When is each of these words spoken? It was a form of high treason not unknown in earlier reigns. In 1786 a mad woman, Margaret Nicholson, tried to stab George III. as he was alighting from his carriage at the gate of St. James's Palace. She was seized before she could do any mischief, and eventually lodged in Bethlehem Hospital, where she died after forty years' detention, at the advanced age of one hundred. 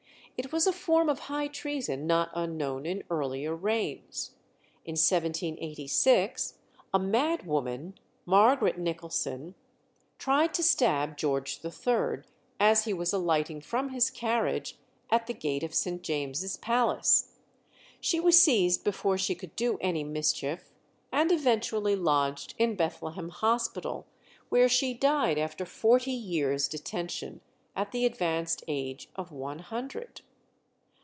It 0.43 0.51
was 0.51 0.65
a 0.65 0.73
form 0.73 1.07
of 1.07 1.19
high 1.19 1.47
treason 1.49 2.07
not 2.07 2.31
unknown 2.33 2.87
in 2.87 3.03
earlier 3.11 3.55
reigns. 3.55 4.31
In 4.83 4.93
1786 4.93 6.57
a 6.91 6.97
mad 6.97 7.45
woman, 7.45 7.93
Margaret 8.25 8.79
Nicholson, 8.79 9.53
tried 10.17 10.55
to 10.55 10.63
stab 10.63 11.15
George 11.15 11.59
III. 11.63 12.23
as 12.59 12.85
he 12.85 12.91
was 12.93 13.13
alighting 13.13 13.61
from 13.61 13.89
his 13.89 14.09
carriage 14.09 14.79
at 15.11 15.27
the 15.27 15.35
gate 15.35 15.61
of 15.61 15.75
St. 15.75 16.01
James's 16.01 16.57
Palace. 16.57 17.35
She 17.99 18.19
was 18.19 18.41
seized 18.41 18.83
before 18.83 19.19
she 19.19 19.35
could 19.35 19.55
do 19.55 19.77
any 19.79 20.03
mischief, 20.03 20.73
and 21.11 21.31
eventually 21.31 21.95
lodged 21.95 22.55
in 22.57 22.75
Bethlehem 22.75 23.29
Hospital, 23.29 24.07
where 24.49 24.67
she 24.67 24.95
died 24.95 25.37
after 25.37 25.67
forty 25.67 26.11
years' 26.13 26.67
detention, 26.67 27.41
at 27.75 27.91
the 27.91 28.07
advanced 28.07 28.63
age 28.67 29.07
of 29.15 29.31
one 29.31 29.59
hundred. 29.59 30.19